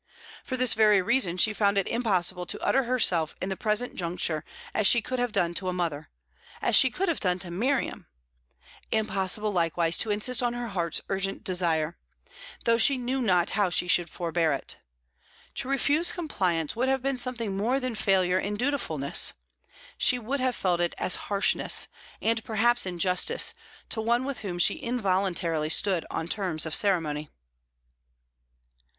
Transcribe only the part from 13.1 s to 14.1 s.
not how she should